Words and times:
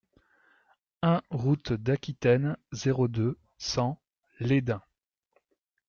un 1.03 1.21
route 1.29 1.73
d'Aquitaine, 1.73 2.57
zéro 2.71 3.07
deux, 3.07 3.37
cent 3.59 4.01
Lesdins 4.39 4.81